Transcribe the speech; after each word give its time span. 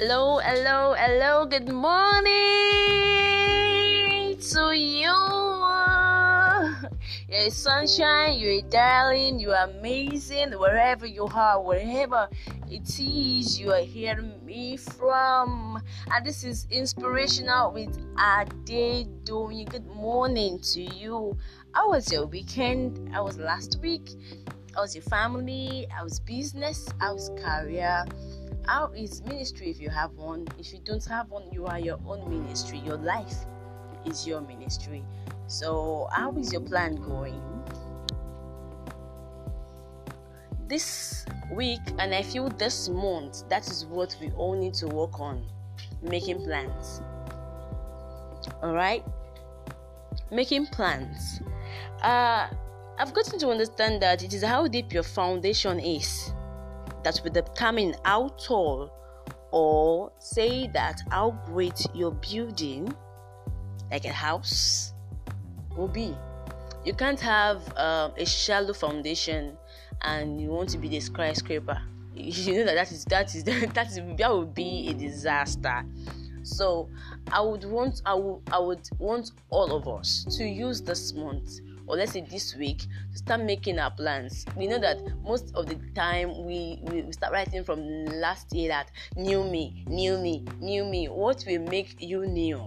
Hello, 0.00 0.38
hello, 0.38 0.94
hello. 0.96 1.44
Good 1.44 1.68
morning 1.68 2.30
to 4.38 4.70
you. 4.70 5.12
You're 7.28 7.50
sunshine, 7.50 8.38
you're 8.38 8.62
darling, 8.70 9.40
you're 9.40 9.56
amazing 9.56 10.52
wherever 10.52 11.04
you 11.04 11.26
are, 11.34 11.60
wherever 11.60 12.28
it 12.70 13.00
is 13.00 13.58
you 13.58 13.72
are 13.72 13.82
hearing 13.82 14.38
me 14.46 14.76
from. 14.76 15.82
And 16.12 16.24
this 16.24 16.44
is 16.44 16.68
inspirational 16.70 17.72
with 17.72 17.98
Ade 18.20 19.24
doing. 19.24 19.64
Good 19.64 19.88
morning 19.88 20.60
to 20.74 20.80
you. 20.80 21.36
How 21.72 21.90
was 21.90 22.12
your 22.12 22.26
weekend? 22.26 23.10
I 23.12 23.20
was 23.20 23.36
last 23.36 23.80
week. 23.82 24.10
I 24.78 24.80
was 24.80 24.94
your 24.94 25.02
family? 25.02 25.88
Was 26.00 26.20
business? 26.20 26.88
How's 27.00 27.30
career? 27.30 28.04
How 28.64 28.92
is 28.94 29.22
ministry 29.24 29.70
if 29.70 29.80
you 29.80 29.90
have 29.90 30.12
one? 30.12 30.46
If 30.56 30.72
you 30.72 30.78
don't 30.84 31.04
have 31.06 31.28
one, 31.30 31.50
you 31.50 31.66
are 31.66 31.80
your 31.80 31.98
own 32.06 32.30
ministry. 32.30 32.78
Your 32.86 32.96
life 32.96 33.34
is 34.06 34.24
your 34.24 34.40
ministry. 34.40 35.04
So, 35.48 36.08
how 36.12 36.30
is 36.36 36.52
your 36.52 36.60
plan 36.60 36.94
going? 36.94 37.42
This 40.68 41.26
week, 41.50 41.80
and 41.98 42.14
I 42.14 42.22
feel 42.22 42.48
this 42.48 42.88
month, 42.88 43.48
that 43.48 43.66
is 43.66 43.84
what 43.84 44.16
we 44.20 44.30
all 44.36 44.56
need 44.56 44.74
to 44.74 44.86
work 44.86 45.18
on 45.18 45.44
making 46.02 46.44
plans. 46.44 47.02
All 48.62 48.74
right? 48.74 49.04
Making 50.30 50.66
plans. 50.66 51.42
Uh, 52.00 52.46
I've 53.00 53.14
gotten 53.14 53.38
to 53.38 53.50
understand 53.50 54.02
that 54.02 54.24
it 54.24 54.34
is 54.34 54.42
how 54.42 54.66
deep 54.66 54.92
your 54.92 55.04
foundation 55.04 55.78
is 55.78 56.32
that 57.04 57.20
will 57.22 57.30
determine 57.30 57.94
how 58.04 58.30
tall 58.44 58.92
or 59.52 60.10
say 60.18 60.66
that 60.74 61.00
how 61.08 61.30
great 61.46 61.86
your 61.94 62.10
building, 62.10 62.92
like 63.92 64.04
a 64.04 64.12
house, 64.12 64.94
will 65.76 65.86
be. 65.86 66.12
You 66.84 66.92
can't 66.92 67.20
have 67.20 67.62
um, 67.76 68.14
a 68.16 68.26
shallow 68.26 68.72
foundation 68.72 69.56
and 70.02 70.40
you 70.40 70.48
want 70.48 70.70
to 70.70 70.78
be 70.78 70.88
the 70.88 71.00
skyscraper. 71.00 71.80
You 72.14 72.54
know 72.54 72.64
that 72.64 72.74
that 72.74 72.90
is 72.90 73.04
that 73.04 73.32
is 73.32 73.44
that 73.74 73.86
is 73.86 74.00
that 74.16 74.34
would 74.34 74.52
be 74.52 74.88
a 74.88 74.94
disaster. 74.94 75.84
So 76.42 76.88
I 77.30 77.40
would 77.40 77.64
want 77.64 78.02
I 78.04 78.14
would 78.14 78.40
I 78.50 78.58
would 78.58 78.88
want 78.98 79.30
all 79.50 79.72
of 79.72 79.86
us 79.86 80.24
to 80.36 80.44
use 80.44 80.82
this 80.82 81.12
month 81.12 81.60
or 81.88 81.96
let's 81.96 82.12
say 82.12 82.20
this 82.20 82.54
week 82.54 82.86
to 83.12 83.18
start 83.18 83.40
making 83.40 83.78
our 83.78 83.90
plans. 83.90 84.44
We 84.56 84.66
know 84.66 84.78
that 84.78 84.98
most 85.24 85.54
of 85.54 85.66
the 85.66 85.76
time 85.94 86.44
we, 86.44 86.78
we 86.82 87.10
start 87.12 87.32
writing 87.32 87.64
from 87.64 88.04
last 88.04 88.52
year 88.54 88.68
that 88.68 88.90
new 89.16 89.42
me 89.42 89.84
new 89.88 90.18
me 90.18 90.44
new 90.60 90.84
me. 90.84 91.08
What 91.08 91.44
will 91.46 91.62
make 91.62 91.96
you 92.00 92.26
new? 92.26 92.60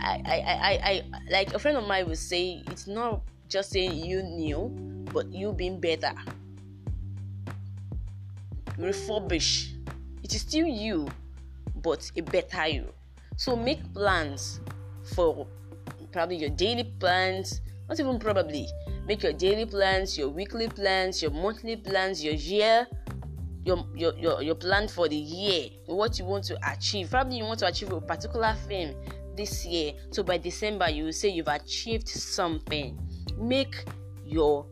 I, 0.00 0.22
I, 0.24 0.36
I, 0.46 0.80
I, 0.82 1.02
like 1.30 1.52
a 1.54 1.58
friend 1.58 1.76
of 1.76 1.86
mine 1.86 2.08
would 2.08 2.18
say 2.18 2.62
it's 2.68 2.86
not 2.86 3.20
just 3.48 3.70
saying 3.70 3.94
you 4.04 4.22
new 4.22 4.68
but 5.12 5.30
you 5.30 5.52
being 5.52 5.80
better. 5.80 6.12
Refurbish. 8.78 9.74
It 10.22 10.34
is 10.34 10.40
still 10.40 10.66
you 10.66 11.08
but 11.82 12.10
a 12.16 12.22
better 12.22 12.66
you. 12.66 12.92
So 13.36 13.54
make 13.54 13.92
plans 13.92 14.60
for 15.14 15.46
probably 16.12 16.36
your 16.36 16.50
daily 16.50 16.84
plans, 16.84 17.60
not 17.88 17.98
even 18.00 18.18
probably. 18.18 18.66
Make 19.06 19.22
your 19.22 19.32
daily 19.32 19.66
plans, 19.66 20.18
your 20.18 20.28
weekly 20.28 20.68
plans, 20.68 21.22
your 21.22 21.30
monthly 21.30 21.76
plans, 21.76 22.22
your 22.22 22.34
year, 22.34 22.86
your 23.64 23.86
your 23.94 24.14
your, 24.18 24.42
your 24.42 24.54
plan 24.54 24.88
for 24.88 25.08
the 25.08 25.16
year, 25.16 25.70
what 25.86 26.18
you 26.18 26.24
want 26.24 26.44
to 26.44 26.58
achieve. 26.70 27.10
Probably 27.10 27.38
you 27.38 27.44
want 27.44 27.60
to 27.60 27.66
achieve 27.66 27.92
a 27.92 28.00
particular 28.00 28.54
thing 28.66 28.94
this 29.36 29.64
year. 29.64 29.92
So 30.10 30.22
by 30.22 30.38
December 30.38 30.90
you 30.90 31.04
will 31.04 31.12
say 31.12 31.28
you've 31.28 31.48
achieved 31.48 32.08
something. 32.08 32.98
Make 33.38 33.84
your 34.24 34.66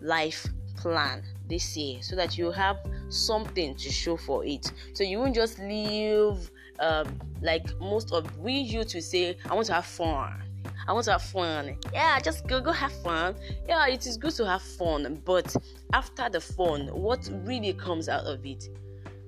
life 0.00 0.46
plan 0.76 1.22
this 1.48 1.76
year 1.76 2.02
so 2.02 2.16
that 2.16 2.36
you 2.36 2.50
have 2.50 2.78
something 3.08 3.76
to 3.76 3.90
show 3.90 4.16
for 4.16 4.44
it. 4.44 4.72
So 4.94 5.04
you 5.04 5.18
won't 5.18 5.34
just 5.34 5.58
live 5.58 6.50
um, 6.80 7.18
like 7.42 7.66
most 7.80 8.12
of 8.12 8.36
we 8.38 8.52
used 8.52 8.90
to 8.90 9.02
say, 9.02 9.36
I 9.48 9.54
want 9.54 9.66
to 9.68 9.74
have 9.74 9.86
fun. 9.86 10.42
I 10.86 10.92
want 10.92 11.04
to 11.06 11.12
have 11.12 11.22
fun. 11.22 11.78
Yeah, 11.92 12.18
just 12.20 12.46
go 12.46 12.60
go 12.60 12.72
have 12.72 12.92
fun. 13.02 13.34
Yeah, 13.68 13.86
it 13.86 14.06
is 14.06 14.16
good 14.16 14.32
to 14.32 14.46
have 14.46 14.62
fun, 14.62 15.20
but 15.24 15.54
after 15.92 16.28
the 16.28 16.40
fun, 16.40 16.88
what 16.88 17.28
really 17.44 17.72
comes 17.72 18.08
out 18.08 18.24
of 18.24 18.44
it? 18.44 18.68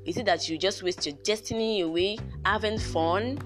Is 0.04 0.16
it 0.16 0.26
that 0.26 0.48
you 0.48 0.56
just 0.56 0.82
waste 0.82 1.04
your 1.04 1.16
destiny 1.22 1.82
away 1.82 2.18
having 2.44 2.78
fun? 2.78 3.38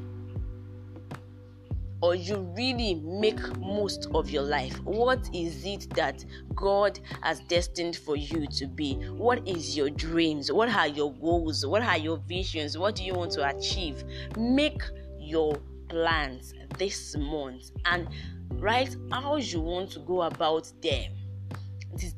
Or 2.00 2.16
you 2.16 2.38
really 2.56 2.94
make 2.94 3.40
most 3.58 4.08
of 4.12 4.28
your 4.28 4.42
life? 4.42 4.80
What 4.82 5.28
is 5.32 5.64
it 5.64 5.88
that 5.94 6.24
God 6.54 6.98
has 7.22 7.40
destined 7.40 7.96
for 7.96 8.16
you 8.16 8.46
to 8.46 8.66
be? 8.66 8.94
What 8.94 9.46
is 9.46 9.76
your 9.76 9.88
dreams? 9.90 10.50
What 10.50 10.68
are 10.68 10.88
your 10.88 11.12
goals? 11.14 11.64
What 11.64 11.82
are 11.82 11.98
your 11.98 12.16
visions? 12.28 12.76
What 12.76 12.96
do 12.96 13.04
you 13.04 13.14
want 13.14 13.30
to 13.32 13.48
achieve? 13.48 14.04
Make 14.36 14.82
your 15.18 15.60
plans 15.92 16.54
this 16.78 17.14
month 17.18 17.70
and 17.84 18.08
write 18.52 18.96
how 19.10 19.36
you 19.36 19.60
want 19.60 19.90
to 19.90 19.98
go 20.00 20.22
about 20.22 20.72
them. 20.80 21.12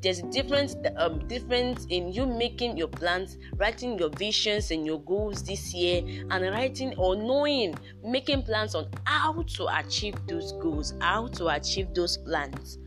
There's 0.01 0.21
a 0.21 0.31
difference 0.31 0.77
um, 0.99 1.27
difference 1.27 1.85
in 1.91 2.13
you 2.13 2.27
making 2.27 2.77
your 2.77 2.87
plans 2.87 3.37
writing 3.57 3.99
your 3.99 4.11
visions 4.11 4.71
and 4.71 4.87
your 4.87 5.01
goals 5.01 5.43
this 5.43 5.75
year 5.75 6.01
and 6.31 6.45
writing 6.55 6.95
or 6.97 7.17
knowing 7.17 7.75
making 8.05 8.45
plans 8.45 8.77
on 8.77 8.89
how 9.05 9.43
to 9.57 9.67
achieve 9.77 10.15
those 10.29 10.53
goals 10.53 10.95
how 11.01 11.27
to 11.27 11.49
achieve 11.49 11.93
those 11.93 12.19
plans. 12.19 12.79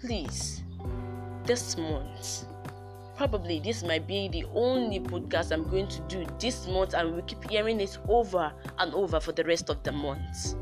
Please 0.00 0.64
this 1.44 1.76
month 1.76 2.46
probably 3.16 3.60
this 3.60 3.82
might 3.82 4.06
be 4.06 4.28
the 4.28 4.44
only 4.54 5.00
podcast 5.00 5.50
I'm 5.52 5.68
going 5.68 5.88
to 5.88 6.00
do 6.02 6.26
this 6.38 6.66
month, 6.68 6.94
and 6.94 7.12
we'll 7.12 7.22
keep 7.22 7.48
hearing 7.48 7.80
it 7.80 7.98
over 8.08 8.52
and 8.78 8.94
over 8.94 9.20
for 9.20 9.32
the 9.32 9.44
rest 9.44 9.70
of 9.70 9.82
the 9.82 9.92
month. 9.92 10.54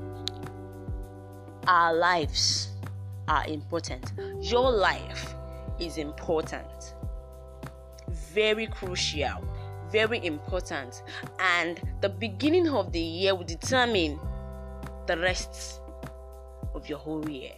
Our 1.66 1.94
lives 1.94 2.68
are 3.28 3.46
important. 3.46 4.12
Your 4.40 4.70
life 4.70 5.34
is 5.80 5.98
important. 5.98 6.94
Very 8.32 8.66
crucial, 8.66 9.42
very 9.90 10.24
important. 10.24 11.02
And 11.40 11.80
the 12.00 12.08
beginning 12.08 12.68
of 12.68 12.92
the 12.92 13.00
year 13.00 13.34
will 13.34 13.44
determine 13.44 14.18
the 15.06 15.18
rest 15.18 15.80
of 16.74 16.88
your 16.88 16.98
whole 16.98 17.28
year. 17.28 17.52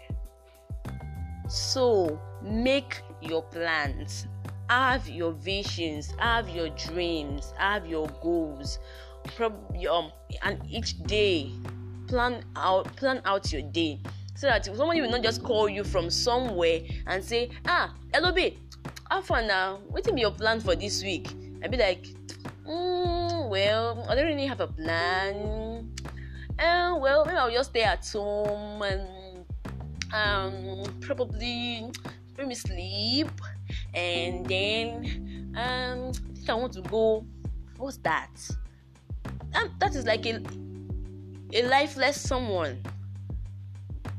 So 1.49 2.21
make 2.43 3.03
your 3.21 3.43
plans 3.43 4.27
have 4.69 5.09
your 5.09 5.33
visions, 5.33 6.13
have 6.19 6.49
your 6.49 6.69
dreams, 6.71 7.53
have 7.59 7.87
your 7.87 8.09
goals. 8.23 8.79
Probably, 9.37 9.87
um, 9.89 10.13
and 10.43 10.61
each 10.71 11.03
day, 11.05 11.51
plan 12.07 12.45
out 12.55 12.95
plan 12.97 13.21
out 13.25 13.53
your 13.53 13.63
day 13.63 13.99
so 14.37 14.47
that 14.47 14.65
somebody 14.65 15.01
will 15.01 15.11
not 15.11 15.23
just 15.23 15.43
call 15.43 15.69
you 15.69 15.83
from 15.83 16.11
somewhere 16.11 16.81
and 17.07 17.25
say, 17.25 17.51
"Ah, 17.67 17.95
LOB, 18.15 18.57
how 19.11 19.21
fun 19.23 19.47
now? 19.49 19.79
What 19.89 20.07
will 20.07 20.15
be 20.15 20.21
your 20.21 20.31
plan 20.31 20.61
for 20.61 20.77
this 20.77 21.03
week?" 21.03 21.29
I'd 21.63 21.71
be 21.71 21.77
like, 21.77 22.07
mm, 22.67 23.49
"Well, 23.49 24.07
I 24.09 24.15
don't 24.15 24.27
really 24.27 24.47
have 24.47 24.61
a 24.61 24.69
plan. 24.69 25.91
Uh, 26.59 26.97
well, 27.01 27.25
maybe 27.25 27.37
I'll 27.37 27.51
just 27.51 27.71
stay 27.71 27.83
at 27.83 28.07
home 28.09 28.83
and 28.83 29.45
um 30.13 30.83
probably 31.01 31.91
maybe 32.39 32.55
sleep." 32.55 33.31
And 33.97 34.47
then 34.47 35.55
um, 35.57 36.11
I 36.11 36.35
think 36.35 36.51
I 36.51 36.55
want 36.55 36.75
to 36.75 36.83
go. 36.83 37.27
What's 37.79 37.97
that? 37.99 38.31
Um, 39.55 39.75
that 39.79 39.95
is 39.95 40.05
like 40.05 40.27
a 40.27 40.41
a 41.53 41.63
lifeless 41.63 42.21
someone. 42.21 42.83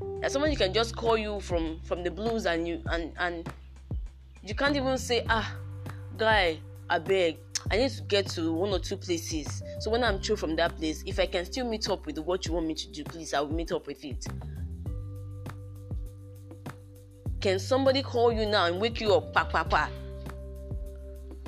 Like 0.01 0.31
someone 0.31 0.51
you 0.51 0.57
can 0.57 0.73
just 0.73 0.95
call 0.95 1.17
you 1.17 1.39
from 1.39 1.79
from 1.81 2.03
the 2.03 2.11
blues 2.11 2.47
and 2.47 2.67
you 2.67 2.81
and 2.87 3.13
and 3.19 3.47
you 4.43 4.55
can't 4.55 4.75
even 4.75 4.97
say 4.97 5.25
ah 5.29 5.55
guy 6.17 6.59
I 6.89 6.99
beg 6.99 7.37
I 7.69 7.77
need 7.77 7.91
to 7.91 8.01
get 8.03 8.27
to 8.29 8.53
one 8.53 8.69
or 8.69 8.79
two 8.79 8.97
places. 8.97 9.61
So 9.79 9.91
when 9.91 10.03
I'm 10.03 10.19
through 10.19 10.37
from 10.37 10.55
that 10.55 10.77
place, 10.77 11.03
if 11.05 11.19
I 11.19 11.25
can 11.25 11.45
still 11.45 11.67
meet 11.67 11.89
up 11.89 12.05
with 12.05 12.17
what 12.17 12.45
you 12.45 12.53
want 12.53 12.65
me 12.65 12.73
to 12.73 12.91
do, 12.91 13.03
please 13.03 13.33
I 13.33 13.41
will 13.41 13.53
meet 13.53 13.71
up 13.71 13.87
with 13.87 14.03
it. 14.05 14.25
Can 17.41 17.59
somebody 17.59 18.01
call 18.01 18.31
you 18.31 18.45
now 18.45 18.65
and 18.65 18.81
wake 18.81 18.99
you 18.99 19.13
up? 19.13 19.33
Pa, 19.33 19.43
pa, 19.43 19.63
pa. 19.63 19.89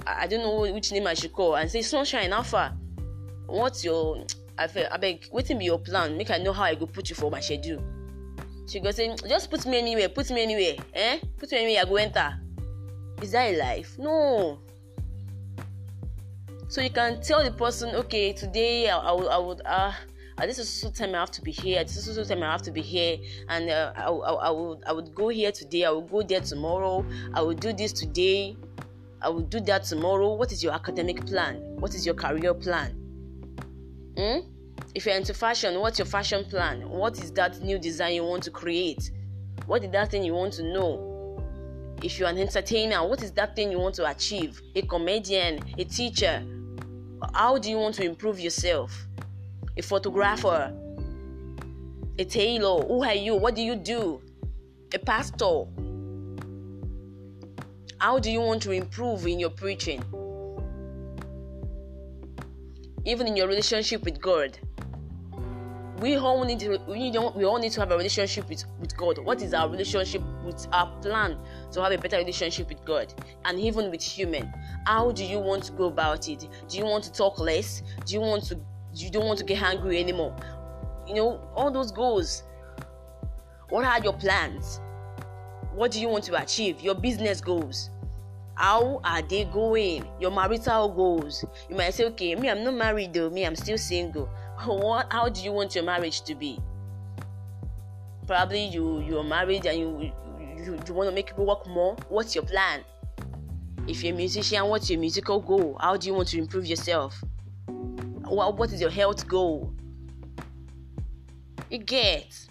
I, 0.05 0.23
I 0.23 0.27
don't 0.27 0.41
know 0.43 0.71
which 0.71 0.91
name 0.91 1.07
I 1.07 1.13
should 1.13 1.33
call 1.33 1.55
and 1.55 1.69
say, 1.69 1.81
Sunshine, 1.81 2.31
Alpha, 2.31 2.77
what's 3.47 3.83
your. 3.83 4.23
I, 4.57 4.67
beg, 4.67 5.25
waiting 5.31 5.57
be 5.57 5.65
your 5.65 5.79
plan. 5.79 6.17
Make 6.17 6.31
I 6.31 6.37
know 6.37 6.51
how 6.51 6.63
I 6.63 6.75
go 6.75 6.85
put 6.85 7.09
you 7.09 7.15
for 7.15 7.31
my 7.31 7.39
schedule. 7.39 7.81
She 8.67 8.81
goes 8.81 8.97
saying, 8.97 9.17
just 9.27 9.49
put 9.49 9.65
me 9.65 9.79
anywhere, 9.79 10.09
put 10.09 10.29
me 10.31 10.43
anywhere. 10.43 10.75
Eh? 10.93 11.19
Put 11.37 11.51
me 11.53 11.59
anywhere, 11.59 11.83
I 11.83 11.89
go 11.89 11.95
enter. 11.95 12.39
Is 13.21 13.31
that 13.31 13.53
a 13.53 13.57
life? 13.57 13.97
No. 13.97 14.59
So 16.67 16.81
you 16.81 16.89
can 16.89 17.21
tell 17.21 17.43
the 17.43 17.51
person, 17.51 17.95
okay, 17.95 18.33
today 18.33 18.89
I, 18.89 18.97
I 18.97 19.13
I 19.13 19.37
would, 19.37 19.61
uh, 19.65 19.93
uh, 20.39 20.45
this 20.45 20.57
is 20.57 20.81
the 20.81 20.89
time 20.89 21.15
I 21.15 21.19
have 21.19 21.31
to 21.31 21.41
be 21.41 21.51
here. 21.51 21.83
This 21.83 22.07
is 22.07 22.15
the 22.15 22.25
time 22.25 22.43
I 22.43 22.51
have 22.51 22.61
to 22.63 22.71
be 22.71 22.81
here, 22.81 23.17
and 23.49 23.69
uh, 23.69 23.91
I, 23.95 24.03
I, 24.03 24.33
I 24.47 24.49
would, 24.49 24.83
I 24.85 24.93
would 24.93 25.13
go 25.13 25.27
here 25.27 25.51
today. 25.51 25.85
I 25.85 25.89
will 25.89 26.01
go 26.01 26.21
there 26.21 26.41
tomorrow. 26.41 27.05
I 27.33 27.41
will 27.41 27.55
do 27.55 27.73
this 27.73 27.91
today. 27.91 28.55
I 29.21 29.29
will 29.29 29.41
do 29.41 29.59
that 29.61 29.83
tomorrow. 29.83 30.33
What 30.33 30.51
is 30.51 30.63
your 30.63 30.73
academic 30.73 31.25
plan? 31.25 31.57
What 31.79 31.93
is 31.93 32.05
your 32.05 32.15
career 32.15 32.53
plan? 32.53 32.91
Hmm? 34.17 34.39
If 34.95 35.05
you're 35.05 35.15
into 35.15 35.33
fashion, 35.33 35.79
what's 35.79 35.99
your 35.99 36.05
fashion 36.05 36.45
plan? 36.45 36.89
What 36.89 37.21
is 37.21 37.31
that 37.33 37.61
new 37.61 37.77
design 37.77 38.13
you 38.13 38.23
want 38.23 38.43
to 38.43 38.51
create? 38.51 39.11
What 39.65 39.83
is 39.83 39.91
that 39.91 40.09
thing 40.11 40.23
you 40.23 40.33
want 40.33 40.53
to 40.53 40.63
know? 40.63 41.05
If 42.01 42.17
you're 42.17 42.29
an 42.29 42.37
entertainer, 42.37 43.05
what 43.05 43.21
is 43.21 43.31
that 43.33 43.57
thing 43.57 43.71
you 43.71 43.79
want 43.79 43.95
to 43.95 44.09
achieve? 44.09 44.61
A 44.75 44.81
comedian, 44.83 45.59
a 45.77 45.83
teacher, 45.83 46.41
how 47.33 47.57
do 47.57 47.69
you 47.69 47.77
want 47.77 47.95
to 47.95 48.03
improve 48.03 48.39
yourself? 48.39 49.05
A 49.79 49.81
photographer, 49.81 50.73
a 52.17 52.25
tailor, 52.25 52.83
who 52.83 53.01
are 53.01 53.13
you? 53.13 53.35
What 53.37 53.55
do 53.55 53.61
you 53.61 53.77
do? 53.77 54.21
A 54.93 54.99
pastor. 54.99 55.63
How 57.97 58.19
do 58.19 58.29
you 58.29 58.41
want 58.41 58.61
to 58.63 58.71
improve 58.71 59.25
in 59.25 59.39
your 59.39 59.51
preaching? 59.51 60.03
Even 63.05 63.25
in 63.25 63.37
your 63.37 63.47
relationship 63.47 64.03
with 64.03 64.21
God. 64.21 64.59
We 66.01 66.17
all 66.17 66.43
need 66.43 66.59
to, 66.59 66.77
we, 66.85 67.15
all 67.15 67.59
need 67.59 67.71
to 67.71 67.79
have 67.79 67.91
a 67.91 67.97
relationship 67.97 68.49
with, 68.49 68.65
with 68.81 68.97
God. 68.97 69.17
What 69.19 69.41
is 69.41 69.53
our 69.53 69.69
relationship 69.69 70.21
with 70.43 70.67
our 70.73 70.93
plan 71.01 71.37
to 71.71 71.81
have 71.81 71.93
a 71.93 71.97
better 71.97 72.17
relationship 72.17 72.67
with 72.67 72.83
God 72.83 73.13
and 73.45 73.57
even 73.57 73.91
with 73.91 74.01
human? 74.01 74.51
How 74.85 75.11
do 75.13 75.23
you 75.23 75.39
want 75.39 75.63
to 75.65 75.71
go 75.71 75.85
about 75.85 76.27
it? 76.27 76.47
Do 76.67 76.77
you 76.77 76.83
want 76.83 77.05
to 77.05 77.13
talk 77.13 77.39
less? 77.39 77.81
Do 78.05 78.13
you 78.13 78.19
want 78.19 78.43
to 78.45 78.59
you 78.95 79.09
don't 79.09 79.25
want 79.25 79.39
to 79.39 79.45
get 79.45 79.61
angry 79.61 79.99
anymore? 79.99 80.35
You 81.07 81.15
know, 81.15 81.41
all 81.55 81.71
those 81.71 81.91
goals. 81.91 82.43
What 83.69 83.85
are 83.85 83.99
your 84.03 84.13
plans? 84.13 84.79
What 85.73 85.91
do 85.91 86.01
you 86.01 86.09
want 86.09 86.23
to 86.25 86.41
achieve? 86.41 86.81
Your 86.81 86.95
business 86.95 87.41
goals. 87.41 87.89
How 88.55 88.99
are 89.03 89.21
they 89.21 89.45
going? 89.45 90.05
Your 90.19 90.31
marital 90.31 90.89
goals. 90.89 91.45
You 91.69 91.77
might 91.77 91.93
say, 91.93 92.05
okay, 92.05 92.35
me, 92.35 92.49
I'm 92.49 92.63
not 92.63 92.73
married 92.73 93.13
though, 93.13 93.29
me, 93.29 93.45
I'm 93.45 93.55
still 93.55 93.77
single. 93.77 94.29
What 94.65 95.07
how 95.13 95.29
do 95.29 95.41
you 95.41 95.53
want 95.53 95.73
your 95.75 95.85
marriage 95.85 96.21
to 96.23 96.35
be? 96.35 96.59
Probably 98.27 98.65
you 98.65 98.99
you're 98.99 99.23
married 99.23 99.65
and 99.65 99.79
you 99.79 100.11
you, 100.57 100.77
you 100.85 100.93
want 100.93 101.09
to 101.09 101.15
make 101.15 101.27
people 101.27 101.45
work 101.45 101.65
more. 101.65 101.95
What's 102.09 102.35
your 102.35 102.43
plan? 102.43 102.81
If 103.87 104.03
you're 104.03 104.13
a 104.13 104.17
musician, 104.17 104.65
what's 104.65 104.89
your 104.89 104.99
musical 104.99 105.39
goal? 105.39 105.77
How 105.79 105.95
do 105.95 106.07
you 106.07 106.13
want 106.13 106.27
to 106.29 106.37
improve 106.37 106.65
yourself? 106.65 107.23
What, 108.29 108.57
what 108.57 108.71
is 108.71 108.81
your 108.81 108.89
health 108.89 109.27
goal? 109.27 109.73
You 111.69 111.79
get. 111.79 112.47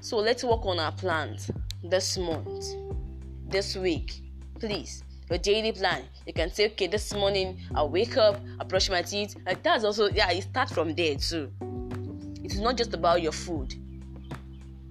So 0.00 0.16
let's 0.18 0.42
work 0.44 0.66
on 0.66 0.78
our 0.78 0.92
plans 0.92 1.50
this 1.84 2.18
month, 2.18 2.64
this 3.48 3.76
week. 3.76 4.20
Please, 4.58 5.04
your 5.28 5.38
daily 5.38 5.72
plan. 5.72 6.04
You 6.26 6.32
can 6.32 6.52
say, 6.52 6.66
okay, 6.66 6.86
this 6.86 7.14
morning 7.14 7.58
I 7.74 7.82
wake 7.84 8.16
up, 8.16 8.40
I 8.60 8.64
brush 8.64 8.90
my 8.90 9.02
teeth. 9.02 9.36
Like 9.46 9.62
that's 9.62 9.84
also 9.84 10.08
yeah, 10.08 10.30
you 10.30 10.42
start 10.42 10.70
from 10.70 10.94
there 10.94 11.16
too. 11.16 11.50
It 12.42 12.52
is 12.52 12.60
not 12.60 12.76
just 12.76 12.94
about 12.94 13.22
your 13.22 13.32
food. 13.32 13.74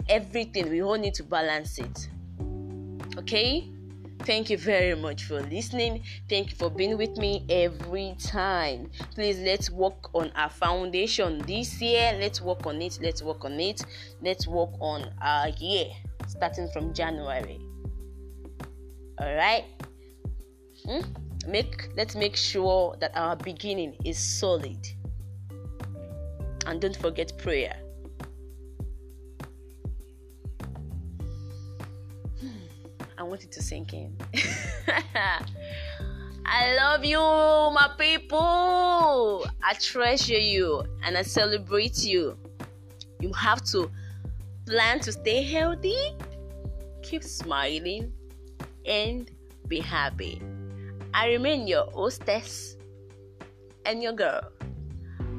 Everything 0.09 0.69
we 0.69 0.81
all 0.81 0.97
need 0.97 1.13
to 1.15 1.23
balance 1.23 1.77
it. 1.77 2.09
Okay? 3.17 3.69
Thank 4.23 4.51
you 4.51 4.57
very 4.57 4.95
much 4.95 5.23
for 5.23 5.41
listening. 5.41 6.03
Thank 6.29 6.51
you 6.51 6.55
for 6.55 6.69
being 6.69 6.95
with 6.97 7.17
me 7.17 7.43
every 7.49 8.15
time. 8.19 8.91
Please 9.15 9.39
let's 9.39 9.71
work 9.71 10.13
on 10.13 10.31
our 10.35 10.49
foundation 10.49 11.39
this 11.47 11.81
year. 11.81 12.15
Let's 12.19 12.39
work 12.39 12.67
on 12.67 12.81
it. 12.81 12.99
Let's 13.01 13.23
work 13.23 13.43
on 13.45 13.59
it. 13.59 13.83
Let's 14.21 14.47
work 14.47 14.69
on 14.79 15.11
our 15.21 15.49
year 15.49 15.85
starting 16.27 16.69
from 16.69 16.93
January. 16.93 17.59
All 19.19 19.35
right. 19.35 19.65
Hmm? 20.85 21.01
Make 21.47 21.89
let's 21.97 22.15
make 22.15 22.35
sure 22.35 22.95
that 22.99 23.11
our 23.15 23.35
beginning 23.35 23.95
is 24.05 24.19
solid. 24.19 24.77
And 26.67 26.79
don't 26.79 26.95
forget 26.95 27.35
prayer. 27.39 27.80
I 33.21 33.23
want 33.23 33.43
it 33.43 33.51
to 33.51 33.61
sink 33.61 33.93
in. 33.93 34.17
I 36.43 36.75
love 36.75 37.05
you, 37.05 37.19
my 37.19 37.91
people. 37.95 39.45
I 39.61 39.75
treasure 39.79 40.39
you 40.39 40.83
and 41.03 41.15
I 41.15 41.21
celebrate 41.21 42.03
you. 42.03 42.35
You 43.19 43.31
have 43.33 43.63
to 43.65 43.91
plan 44.65 45.01
to 45.01 45.11
stay 45.11 45.43
healthy, 45.43 46.15
keep 47.03 47.23
smiling, 47.23 48.11
and 48.87 49.29
be 49.67 49.79
happy. 49.79 50.41
I 51.13 51.27
remain 51.27 51.67
your 51.67 51.91
hostess 51.91 52.75
and 53.85 54.01
your 54.01 54.13
girl, 54.13 54.41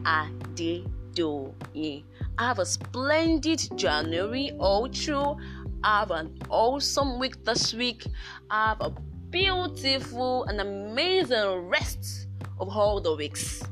Adedoye. 0.04 2.04
Have 2.38 2.60
a 2.60 2.64
splendid 2.64 3.68
January 3.74 4.52
all 4.60 4.86
through 4.86 5.36
have 5.84 6.10
an 6.10 6.38
awesome 6.48 7.18
week 7.18 7.44
this 7.44 7.74
week. 7.74 8.04
Have 8.50 8.80
a 8.80 8.90
beautiful 9.30 10.44
and 10.44 10.60
amazing 10.60 11.68
rest 11.68 12.28
of 12.60 12.68
all 12.68 13.00
the 13.00 13.14
weeks. 13.14 13.62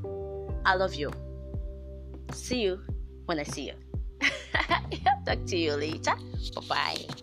I 0.64 0.74
love 0.74 0.94
you. 0.94 1.12
See 2.32 2.62
you 2.62 2.80
when 3.26 3.38
I 3.38 3.44
see 3.44 3.72
you. 3.72 3.74
Talk 5.26 5.44
to 5.46 5.56
you 5.56 5.74
later. 5.74 6.14
Bye 6.54 6.62
bye. 6.68 7.20